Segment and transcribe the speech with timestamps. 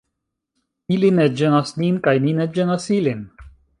[0.95, 3.23] Ili ne ĝenas nin, kaj ni ne ĝenas ilin.